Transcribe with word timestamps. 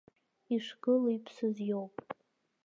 Ишгылоу 0.55 1.05
иԥсыз 1.15 1.55
иоуп! 1.67 1.95